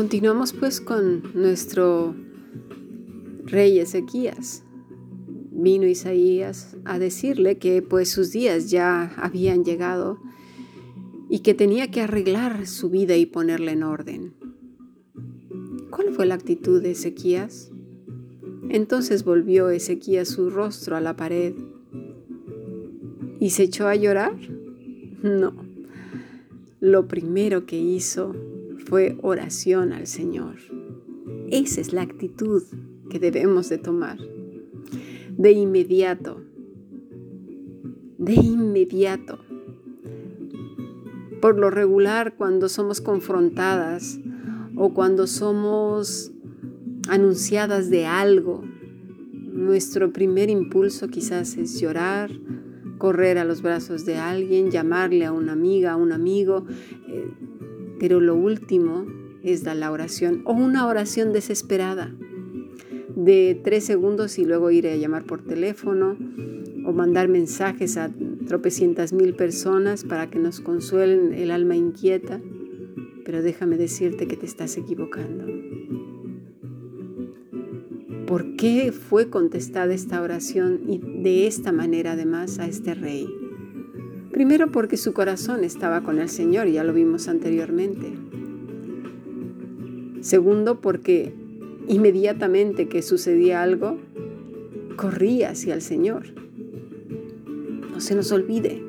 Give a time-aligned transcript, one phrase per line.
[0.00, 2.14] Continuamos pues con nuestro
[3.44, 4.64] rey Ezequías.
[5.50, 10.18] Vino Isaías a decirle que pues sus días ya habían llegado
[11.28, 14.32] y que tenía que arreglar su vida y ponerla en orden.
[15.90, 17.70] ¿Cuál fue la actitud de Ezequías?
[18.70, 21.52] Entonces volvió Ezequías su rostro a la pared
[23.38, 24.34] y se echó a llorar.
[25.22, 25.52] No,
[26.80, 28.34] lo primero que hizo
[28.80, 30.56] fue oración al Señor.
[31.50, 32.62] Esa es la actitud
[33.08, 34.18] que debemos de tomar.
[35.36, 36.42] De inmediato,
[38.18, 39.38] de inmediato.
[41.40, 44.20] Por lo regular, cuando somos confrontadas
[44.76, 46.32] o cuando somos
[47.08, 48.62] anunciadas de algo,
[49.32, 52.30] nuestro primer impulso quizás es llorar,
[52.98, 56.66] correr a los brazos de alguien, llamarle a una amiga, a un amigo,
[57.08, 57.30] eh,
[58.00, 59.06] pero lo último
[59.42, 62.12] es la oración o una oración desesperada
[63.14, 66.16] de tres segundos y luego ir a llamar por teléfono
[66.86, 68.10] o mandar mensajes a
[68.46, 72.40] tropecientas mil personas para que nos consuelen el alma inquieta.
[73.24, 75.44] Pero déjame decirte que te estás equivocando.
[78.26, 83.28] ¿Por qué fue contestada esta oración y de esta manera además a este rey?
[84.40, 88.10] Primero porque su corazón estaba con el Señor, ya lo vimos anteriormente.
[90.22, 91.34] Segundo porque
[91.88, 93.98] inmediatamente que sucedía algo,
[94.96, 96.28] corría hacia el Señor.
[97.92, 98.82] No se nos olvide.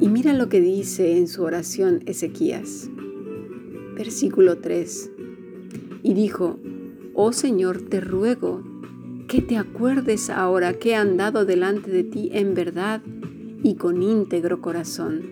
[0.00, 2.90] Y mira lo que dice en su oración Ezequías,
[3.94, 5.12] versículo 3.
[6.02, 6.58] Y dijo,
[7.14, 8.64] oh Señor, te ruego
[9.28, 13.00] que te acuerdes ahora que he andado delante de ti en verdad
[13.62, 15.22] y con íntegro corazón.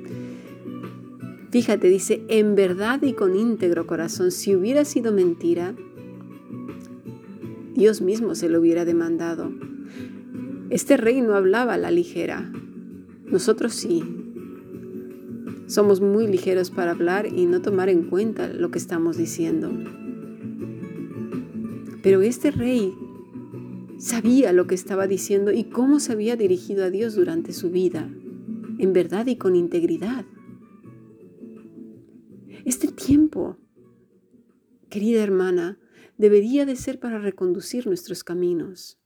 [1.51, 5.75] Fíjate, dice, en verdad y con íntegro corazón, si hubiera sido mentira,
[7.75, 9.51] Dios mismo se lo hubiera demandado.
[10.69, 12.53] Este rey no hablaba a la ligera,
[13.25, 14.03] nosotros sí.
[15.67, 19.71] Somos muy ligeros para hablar y no tomar en cuenta lo que estamos diciendo.
[22.03, 22.95] Pero este rey
[23.99, 28.09] sabía lo que estaba diciendo y cómo se había dirigido a Dios durante su vida,
[28.79, 30.25] en verdad y con integridad.
[32.65, 33.59] Este tiempo,
[34.89, 35.79] querida hermana,
[36.17, 38.99] debería de ser para reconducir nuestros caminos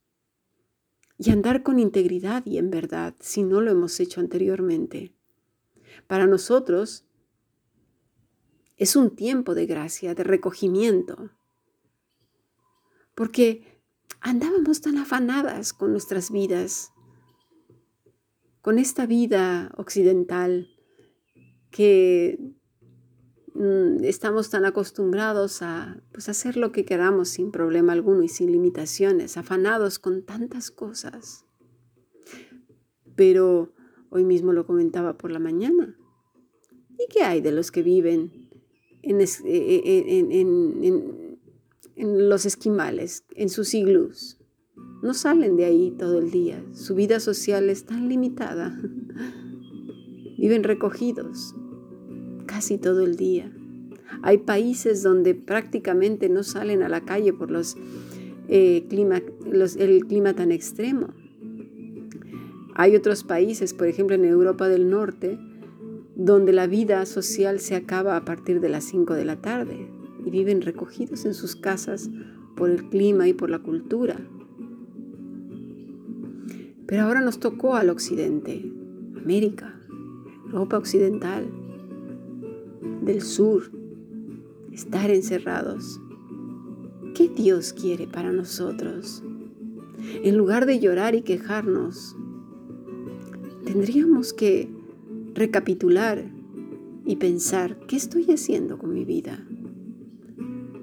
[1.17, 5.13] y andar con integridad y en verdad si no lo hemos hecho anteriormente.
[6.07, 7.05] Para nosotros
[8.77, 11.31] es un tiempo de gracia, de recogimiento,
[13.15, 13.72] porque
[14.23, 16.93] andábamos tan afanadas con nuestras vidas,
[18.61, 20.69] con esta vida occidental
[21.69, 22.39] que
[23.53, 28.51] mm, estamos tan acostumbrados a pues, hacer lo que queramos sin problema alguno y sin
[28.51, 31.45] limitaciones, afanados con tantas cosas.
[33.15, 33.73] Pero
[34.09, 35.97] hoy mismo lo comentaba por la mañana.
[36.97, 38.49] ¿Y qué hay de los que viven
[39.01, 41.22] en, eh, eh, en en
[41.95, 44.39] los esquimales, en sus iglús.
[45.01, 46.63] No salen de ahí todo el día.
[46.73, 48.79] Su vida social es tan limitada.
[50.37, 51.55] Viven recogidos
[52.45, 53.51] casi todo el día.
[54.21, 57.75] Hay países donde prácticamente no salen a la calle por los,
[58.47, 59.21] eh, clima,
[59.77, 61.13] el clima tan extremo.
[62.75, 65.37] Hay otros países, por ejemplo en Europa del Norte,
[66.15, 69.89] donde la vida social se acaba a partir de las 5 de la tarde
[70.33, 72.09] viven recogidos en sus casas
[72.55, 74.19] por el clima y por la cultura.
[76.87, 78.65] Pero ahora nos tocó al occidente,
[79.15, 79.79] América,
[80.47, 81.45] Europa occidental,
[83.03, 83.69] del sur,
[84.71, 86.01] estar encerrados.
[87.13, 89.23] ¿Qué Dios quiere para nosotros?
[90.23, 92.15] En lugar de llorar y quejarnos,
[93.65, 94.67] tendríamos que
[95.35, 96.25] recapitular
[97.05, 99.45] y pensar, ¿qué estoy haciendo con mi vida?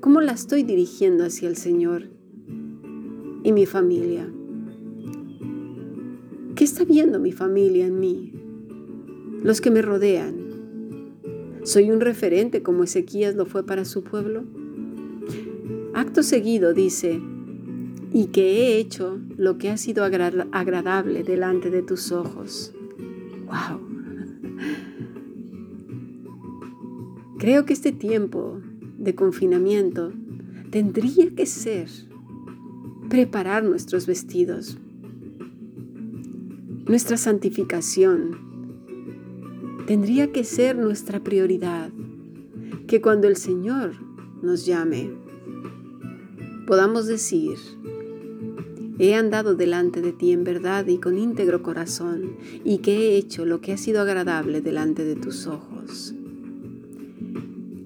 [0.00, 2.08] ¿Cómo la estoy dirigiendo hacia el Señor
[3.42, 4.26] y mi familia?
[6.54, 8.32] ¿Qué está viendo mi familia en mí?
[9.42, 11.12] Los que me rodean.
[11.64, 14.44] ¿Soy un referente como Ezequías lo fue para su pueblo?
[15.92, 17.20] Acto seguido dice,
[18.10, 22.72] y que he hecho lo que ha sido agradable delante de tus ojos.
[23.44, 23.80] ¡Wow!
[27.38, 28.49] Creo que este tiempo
[29.00, 30.12] de confinamiento
[30.70, 31.88] tendría que ser
[33.08, 34.78] preparar nuestros vestidos,
[36.86, 38.50] nuestra santificación
[39.86, 41.90] tendría que ser nuestra prioridad,
[42.86, 43.94] que cuando el Señor
[44.42, 45.10] nos llame,
[46.66, 47.56] podamos decir,
[49.00, 53.44] he andado delante de ti en verdad y con íntegro corazón, y que he hecho
[53.46, 56.14] lo que ha sido agradable delante de tus ojos.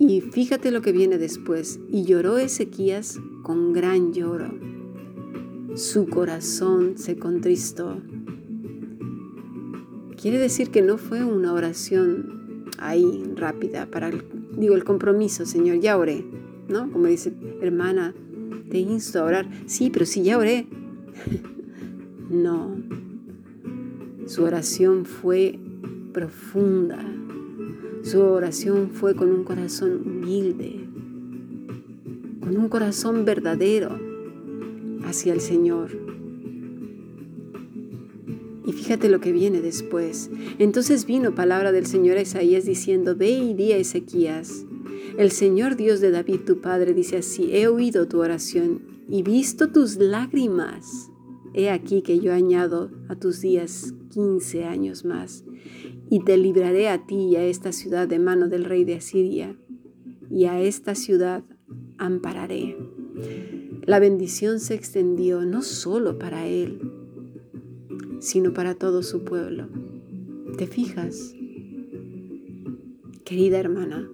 [0.06, 4.52] Y fíjate lo que viene después, y lloró Ezequías con gran lloro.
[5.76, 8.02] Su corazón se contristó.
[10.20, 14.22] Quiere decir que no fue una oración ahí rápida para el,
[14.58, 16.22] digo el compromiso, Señor, ya oré,
[16.68, 16.92] ¿no?
[16.92, 18.14] Como dice, hermana,
[18.68, 19.48] te insto a orar.
[19.64, 20.66] Sí, pero si ya oré.
[22.28, 22.76] no.
[24.26, 25.58] Su oración fue
[26.12, 27.13] profunda.
[28.04, 30.78] Su oración fue con un corazón humilde,
[32.40, 33.98] con un corazón verdadero
[35.06, 35.90] hacia el Señor.
[38.66, 40.30] Y fíjate lo que viene después.
[40.58, 44.66] Entonces vino palabra del Señor a Isaías diciendo, ve y di a Ezequías,
[45.16, 49.70] el Señor Dios de David tu Padre dice así, he oído tu oración y visto
[49.70, 51.10] tus lágrimas.
[51.54, 55.44] He aquí que yo añado a tus días quince años más,
[56.10, 59.56] y te libraré a ti y a esta ciudad de mano del rey de Asiria,
[60.30, 61.44] y a esta ciudad
[61.96, 62.76] ampararé.
[63.86, 66.80] La bendición se extendió no solo para él,
[68.18, 69.68] sino para todo su pueblo.
[70.58, 71.34] ¿Te fijas?
[73.24, 74.10] Querida hermana,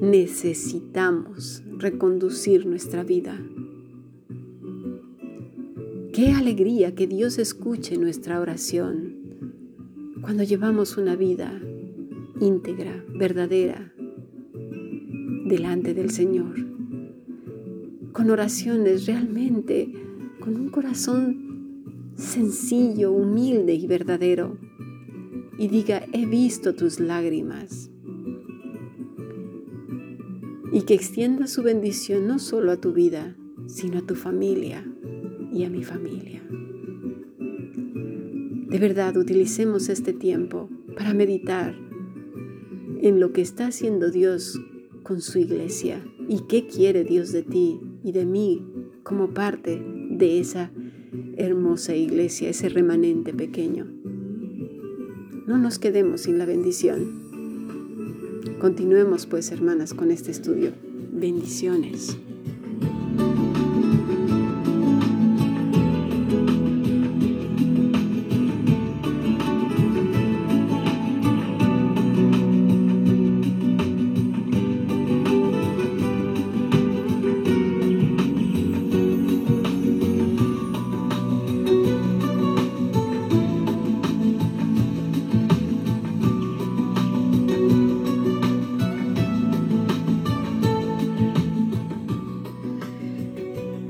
[0.00, 3.40] necesitamos reconducir nuestra vida.
[6.18, 9.14] Qué alegría que Dios escuche nuestra oración
[10.20, 11.62] cuando llevamos una vida
[12.40, 13.92] íntegra, verdadera,
[15.46, 16.56] delante del Señor.
[18.10, 19.92] Con oraciones realmente,
[20.40, 24.58] con un corazón sencillo, humilde y verdadero.
[25.56, 27.92] Y diga, he visto tus lágrimas,
[30.72, 33.36] y que extienda su bendición no solo a tu vida,
[33.68, 34.84] sino a tu familia
[35.52, 36.42] y a mi familia.
[38.68, 41.74] De verdad, utilicemos este tiempo para meditar
[43.00, 44.60] en lo que está haciendo Dios
[45.02, 48.62] con su iglesia y qué quiere Dios de ti y de mí
[49.02, 50.70] como parte de esa
[51.36, 53.86] hermosa iglesia, ese remanente pequeño.
[55.46, 57.28] No nos quedemos sin la bendición.
[58.58, 60.72] Continuemos pues, hermanas, con este estudio.
[61.12, 62.18] Bendiciones.